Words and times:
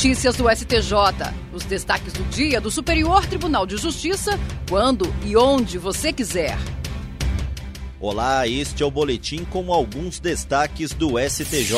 Notícias 0.00 0.34
do 0.34 0.48
STJ. 0.48 0.94
Os 1.52 1.62
destaques 1.64 2.14
do 2.14 2.24
dia 2.30 2.58
do 2.58 2.70
Superior 2.70 3.26
Tribunal 3.26 3.66
de 3.66 3.76
Justiça, 3.76 4.40
quando 4.66 5.04
e 5.26 5.36
onde 5.36 5.76
você 5.76 6.10
quiser. 6.10 6.56
Olá, 8.00 8.48
este 8.48 8.82
é 8.82 8.86
o 8.86 8.90
boletim 8.90 9.44
com 9.44 9.70
alguns 9.70 10.18
destaques 10.18 10.94
do 10.94 11.18
STJ. 11.18 11.74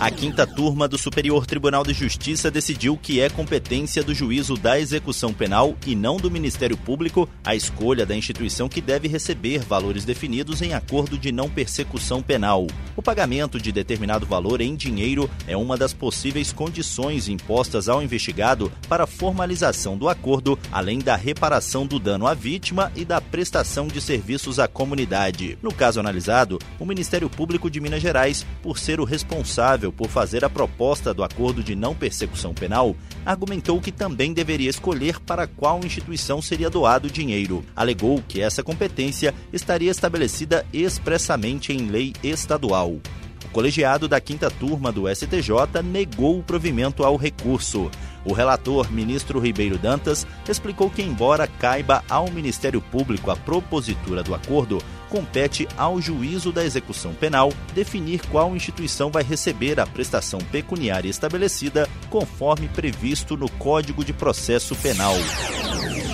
A 0.00 0.10
quinta 0.10 0.46
turma 0.46 0.88
do 0.88 0.96
Superior 0.96 1.44
Tribunal 1.44 1.84
de 1.84 1.92
Justiça 1.92 2.50
decidiu 2.50 2.96
que 2.96 3.20
é 3.20 3.28
competência 3.28 4.02
do 4.02 4.14
juízo 4.14 4.56
da 4.56 4.80
execução 4.80 5.30
penal 5.30 5.76
e 5.86 5.94
não 5.94 6.16
do 6.16 6.30
Ministério 6.30 6.74
Público 6.74 7.28
a 7.44 7.54
escolha 7.54 8.06
da 8.06 8.16
instituição 8.16 8.66
que 8.66 8.80
deve 8.80 9.08
receber 9.08 9.58
valores 9.58 10.06
definidos 10.06 10.62
em 10.62 10.72
acordo 10.72 11.18
de 11.18 11.30
não 11.30 11.50
persecução 11.50 12.22
penal. 12.22 12.66
O 12.96 13.02
pagamento 13.02 13.60
de 13.60 13.70
determinado 13.70 14.24
valor 14.24 14.62
em 14.62 14.74
dinheiro 14.74 15.28
é 15.46 15.54
uma 15.54 15.76
das 15.76 15.92
possíveis 15.92 16.50
condições 16.50 17.28
impostas 17.28 17.86
ao 17.86 18.02
investigado 18.02 18.72
para 18.88 19.06
formalização 19.06 19.98
do 19.98 20.08
acordo, 20.08 20.58
além 20.72 21.00
da 21.00 21.14
reparação 21.14 21.86
do 21.86 21.98
dano 21.98 22.26
à 22.26 22.32
vítima 22.32 22.90
e 22.96 23.04
da 23.04 23.20
prestação 23.20 23.86
de 23.86 24.00
serviços 24.00 24.58
à 24.58 24.66
comunidade. 24.66 25.58
No 25.60 25.74
caso 25.74 26.00
analisado, 26.00 26.58
o 26.78 26.86
Ministério 26.86 27.28
Público 27.28 27.70
de 27.70 27.82
Minas 27.82 28.00
Gerais, 28.00 28.46
por 28.62 28.78
ser 28.78 28.98
o 28.98 29.04
responsável 29.04 29.89
responsável 29.90 29.92
por 29.92 30.08
fazer 30.08 30.44
a 30.44 30.50
proposta 30.50 31.12
do 31.12 31.22
acordo 31.22 31.62
de 31.62 31.74
não 31.74 31.94
persecução 31.94 32.54
penal, 32.54 32.96
argumentou 33.26 33.80
que 33.80 33.92
também 33.92 34.32
deveria 34.32 34.70
escolher 34.70 35.20
para 35.20 35.46
qual 35.46 35.80
instituição 35.84 36.40
seria 36.40 36.70
doado 36.70 37.08
o 37.08 37.10
dinheiro. 37.10 37.64
Alegou 37.74 38.22
que 38.26 38.40
essa 38.40 38.62
competência 38.62 39.34
estaria 39.52 39.90
estabelecida 39.90 40.64
expressamente 40.72 41.72
em 41.72 41.88
lei 41.88 42.14
estadual. 42.22 42.98
O 43.44 43.52
colegiado 43.52 44.06
da 44.06 44.20
quinta 44.20 44.48
turma 44.48 44.92
do 44.92 45.12
STJ 45.12 45.82
negou 45.84 46.38
o 46.38 46.42
provimento 46.42 47.04
ao 47.04 47.16
recurso. 47.16 47.90
O 48.24 48.32
relator, 48.32 48.90
ministro 48.92 49.40
Ribeiro 49.40 49.78
Dantas, 49.78 50.26
explicou 50.48 50.90
que, 50.90 51.02
embora 51.02 51.46
caiba 51.46 52.04
ao 52.08 52.30
Ministério 52.30 52.80
Público 52.80 53.30
a 53.30 53.36
propositura 53.36 54.22
do 54.22 54.34
acordo, 54.34 54.78
compete 55.08 55.66
ao 55.76 56.00
juízo 56.00 56.52
da 56.52 56.64
execução 56.64 57.12
penal 57.14 57.52
definir 57.74 58.20
qual 58.28 58.54
instituição 58.54 59.10
vai 59.10 59.22
receber 59.22 59.80
a 59.80 59.86
prestação 59.86 60.38
pecuniária 60.52 61.08
estabelecida 61.08 61.88
conforme 62.08 62.68
previsto 62.68 63.36
no 63.36 63.48
Código 63.50 64.04
de 64.04 64.12
Processo 64.12 64.76
Penal. 64.76 65.14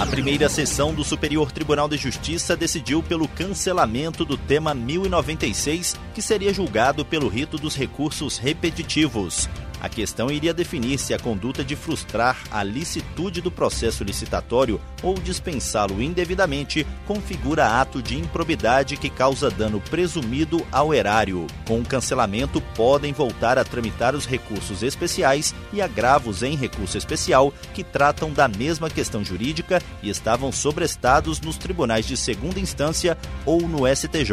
A 0.00 0.06
primeira 0.06 0.48
sessão 0.48 0.94
do 0.94 1.04
Superior 1.04 1.52
Tribunal 1.52 1.86
de 1.86 1.98
Justiça 1.98 2.56
decidiu 2.56 3.02
pelo 3.02 3.28
cancelamento 3.28 4.24
do 4.24 4.36
tema 4.36 4.72
1096, 4.72 5.94
que 6.14 6.22
seria 6.22 6.54
julgado 6.54 7.04
pelo 7.04 7.28
rito 7.28 7.58
dos 7.58 7.76
recursos 7.76 8.38
repetitivos. 8.38 9.46
A 9.80 9.88
questão 9.88 10.30
iria 10.30 10.52
definir 10.52 10.98
se 10.98 11.14
a 11.14 11.18
conduta 11.18 11.64
de 11.64 11.74
frustrar 11.74 12.36
a 12.50 12.62
licitude 12.62 13.40
do 13.40 13.50
processo 13.50 14.04
licitatório 14.04 14.80
ou 15.02 15.14
dispensá-lo 15.14 16.02
indevidamente 16.02 16.86
configura 17.06 17.80
ato 17.80 18.02
de 18.02 18.18
improbidade 18.18 18.96
que 18.96 19.08
causa 19.08 19.50
dano 19.50 19.80
presumido 19.80 20.64
ao 20.70 20.92
erário. 20.92 21.46
Com 21.66 21.80
o 21.80 21.84
cancelamento, 21.84 22.60
podem 22.74 23.12
voltar 23.12 23.58
a 23.58 23.64
tramitar 23.64 24.14
os 24.14 24.26
recursos 24.26 24.82
especiais 24.82 25.54
e 25.72 25.80
agravos 25.80 26.42
em 26.42 26.54
recurso 26.54 26.98
especial 26.98 27.52
que 27.72 27.82
tratam 27.82 28.32
da 28.32 28.46
mesma 28.46 28.90
questão 28.90 29.24
jurídica 29.24 29.82
e 30.02 30.10
estavam 30.10 30.52
sobrestados 30.52 31.40
nos 31.40 31.56
tribunais 31.56 32.06
de 32.06 32.16
segunda 32.16 32.60
instância 32.60 33.16
ou 33.46 33.62
no 33.62 33.86
STJ. 33.86 34.30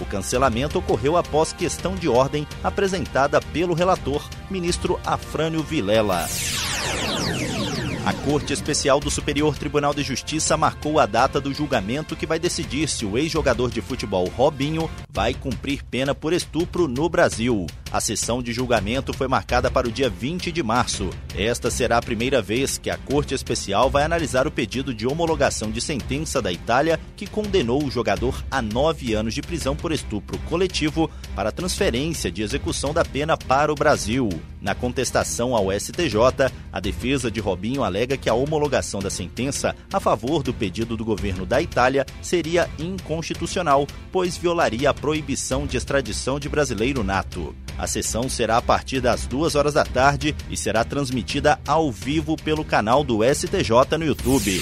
O 0.00 0.04
cancelamento 0.04 0.78
ocorreu 0.78 1.16
após 1.16 1.52
questão 1.52 1.94
de 1.94 2.08
ordem 2.08 2.46
apresentada 2.62 3.40
pelo 3.40 3.74
relator, 3.74 4.28
ministro 4.50 4.98
Afrânio 5.04 5.62
Vilela. 5.62 6.26
A 8.04 8.12
Corte 8.12 8.52
Especial 8.52 9.00
do 9.00 9.10
Superior 9.10 9.56
Tribunal 9.56 9.94
de 9.94 10.02
Justiça 10.02 10.58
marcou 10.58 11.00
a 11.00 11.06
data 11.06 11.40
do 11.40 11.54
julgamento 11.54 12.14
que 12.14 12.26
vai 12.26 12.38
decidir 12.38 12.86
se 12.86 13.06
o 13.06 13.16
ex-jogador 13.16 13.70
de 13.70 13.80
futebol 13.80 14.28
Robinho 14.28 14.90
vai 15.08 15.32
cumprir 15.32 15.82
pena 15.82 16.14
por 16.14 16.34
estupro 16.34 16.86
no 16.86 17.08
Brasil. 17.08 17.66
A 17.90 18.00
sessão 18.00 18.42
de 18.42 18.52
julgamento 18.52 19.12
foi 19.14 19.26
marcada 19.28 19.70
para 19.70 19.88
o 19.88 19.92
dia 19.92 20.10
20 20.10 20.52
de 20.52 20.62
março. 20.62 21.08
Esta 21.34 21.70
será 21.70 21.96
a 21.96 22.02
primeira 22.02 22.42
vez 22.42 22.76
que 22.76 22.90
a 22.90 22.98
Corte 22.98 23.34
Especial 23.34 23.88
vai 23.88 24.02
analisar 24.02 24.46
o 24.46 24.50
pedido 24.50 24.92
de 24.92 25.06
homologação 25.06 25.70
de 25.70 25.80
sentença 25.80 26.42
da 26.42 26.52
Itália 26.52 27.00
que 27.16 27.26
condenou 27.26 27.82
o 27.82 27.90
jogador 27.90 28.44
a 28.50 28.60
nove 28.60 29.14
anos 29.14 29.32
de 29.32 29.40
prisão 29.40 29.74
por 29.74 29.92
estupro 29.92 30.36
coletivo 30.40 31.08
para 31.34 31.52
transferência 31.52 32.30
de 32.30 32.42
execução 32.42 32.92
da 32.92 33.04
pena 33.04 33.36
para 33.36 33.72
o 33.72 33.76
Brasil. 33.76 34.28
Na 34.60 34.74
contestação 34.74 35.54
ao 35.54 35.70
STJ, 35.70 36.50
a 36.72 36.80
defesa 36.80 37.30
de 37.30 37.38
Robinho 37.38 37.84
alega 37.94 38.16
que 38.16 38.28
a 38.28 38.34
homologação 38.34 38.98
da 38.98 39.08
sentença 39.08 39.76
a 39.92 40.00
favor 40.00 40.42
do 40.42 40.52
pedido 40.52 40.96
do 40.96 41.04
governo 41.04 41.46
da 41.46 41.62
Itália 41.62 42.04
seria 42.20 42.68
inconstitucional, 42.76 43.86
pois 44.10 44.36
violaria 44.36 44.90
a 44.90 44.94
proibição 44.94 45.64
de 45.64 45.76
extradição 45.76 46.40
de 46.40 46.48
brasileiro 46.48 47.04
nato. 47.04 47.54
A 47.78 47.86
sessão 47.86 48.28
será 48.28 48.56
a 48.56 48.62
partir 48.62 49.00
das 49.00 49.26
duas 49.26 49.54
horas 49.54 49.74
da 49.74 49.84
tarde 49.84 50.34
e 50.50 50.56
será 50.56 50.84
transmitida 50.84 51.60
ao 51.66 51.90
vivo 51.90 52.36
pelo 52.36 52.64
canal 52.64 53.04
do 53.04 53.20
STJ 53.22 53.96
no 53.98 54.04
YouTube. 54.04 54.60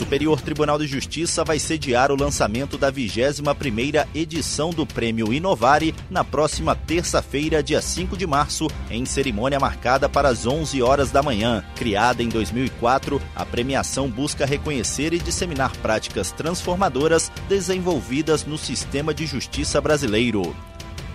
Superior 0.00 0.40
Tribunal 0.40 0.78
de 0.78 0.86
Justiça 0.86 1.44
vai 1.44 1.58
sediar 1.58 2.10
o 2.10 2.16
lançamento 2.16 2.78
da 2.78 2.90
21ª 2.90 4.08
edição 4.14 4.70
do 4.70 4.86
Prêmio 4.86 5.30
Inovare 5.30 5.94
na 6.08 6.24
próxima 6.24 6.74
terça-feira, 6.74 7.62
dia 7.62 7.82
5 7.82 8.16
de 8.16 8.26
março, 8.26 8.66
em 8.90 9.04
cerimônia 9.04 9.60
marcada 9.60 10.08
para 10.08 10.30
as 10.30 10.46
11 10.46 10.82
horas 10.82 11.10
da 11.10 11.22
manhã. 11.22 11.62
Criada 11.76 12.22
em 12.22 12.30
2004, 12.30 13.20
a 13.36 13.44
premiação 13.44 14.08
busca 14.08 14.46
reconhecer 14.46 15.12
e 15.12 15.18
disseminar 15.18 15.76
práticas 15.76 16.32
transformadoras 16.32 17.30
desenvolvidas 17.46 18.46
no 18.46 18.56
sistema 18.56 19.12
de 19.12 19.26
justiça 19.26 19.82
brasileiro. 19.82 20.56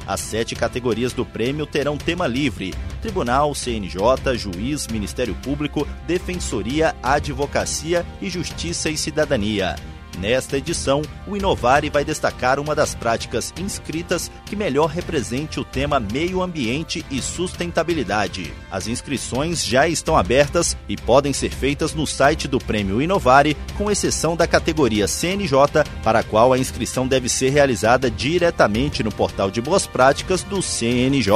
As 0.05 0.19
sete 0.19 0.53
categorias 0.53 1.11
do 1.11 1.25
prêmio 1.25 1.65
terão 1.65 1.97
tema 1.97 2.27
livre: 2.27 2.71
Tribunal, 3.05 3.53
CNJ, 3.53 4.35
Juiz, 4.35 4.87
Ministério 4.87 5.35
Público, 5.35 5.87
Defensoria, 6.07 6.95
Advocacia 7.03 8.03
e 8.19 8.31
Justiça 8.31 8.89
e 8.89 8.97
Cidadania. 8.97 9.75
Nesta 10.17 10.57
edição, 10.57 11.03
o 11.27 11.37
Inovare 11.37 11.91
vai 11.91 12.03
destacar 12.03 12.59
uma 12.59 12.73
das 12.73 12.95
práticas 12.95 13.53
inscritas 13.59 14.31
que 14.43 14.55
melhor 14.55 14.87
represente 14.87 15.59
o 15.59 15.63
tema 15.63 15.99
meio 15.99 16.41
ambiente 16.41 17.05
e 17.11 17.21
sustentabilidade. 17.21 18.51
As 18.71 18.87
inscrições 18.87 19.63
já 19.63 19.87
estão 19.87 20.17
abertas 20.17 20.75
e 20.89 20.97
podem 20.97 21.31
ser 21.31 21.51
feitas 21.51 21.93
no 21.93 22.07
site 22.07 22.47
do 22.47 22.57
Prêmio 22.57 23.03
Inovare, 23.03 23.55
com 23.77 23.91
exceção 23.91 24.35
da 24.35 24.47
categoria 24.47 25.07
CNJ, 25.07 25.83
para 26.03 26.19
a 26.19 26.23
qual 26.23 26.53
a 26.53 26.57
inscrição 26.57 27.07
deve 27.07 27.29
ser 27.29 27.49
realizada 27.49 28.09
diretamente 28.09 29.03
no 29.03 29.11
portal 29.11 29.51
de 29.51 29.61
boas 29.61 29.85
práticas 29.85 30.41
do 30.41 30.59
CNJ. 30.59 31.29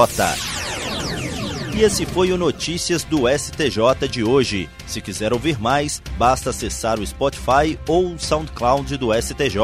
E 1.79 1.81
esse 1.81 2.05
foi 2.05 2.29
o 2.33 2.37
Notícias 2.37 3.05
do 3.05 3.19
STJ 3.25 4.05
de 4.11 4.21
hoje. 4.21 4.69
Se 4.85 4.99
quiser 4.99 5.31
ouvir 5.31 5.57
mais, 5.57 6.01
basta 6.17 6.49
acessar 6.49 6.99
o 6.99 7.07
Spotify 7.07 7.79
ou 7.87 8.15
o 8.15 8.19
SoundCloud 8.19 8.97
do 8.97 9.13
STJ. 9.13 9.55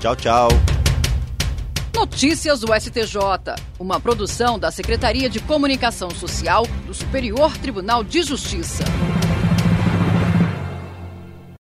Tchau, 0.00 0.16
tchau. 0.16 0.48
Notícias 1.94 2.58
do 2.58 2.74
STJ, 2.74 3.54
uma 3.78 4.00
produção 4.00 4.58
da 4.58 4.72
Secretaria 4.72 5.30
de 5.30 5.38
Comunicação 5.38 6.10
Social 6.10 6.66
do 6.88 6.92
Superior 6.92 7.56
Tribunal 7.56 8.02
de 8.02 8.20
Justiça. 8.24 8.82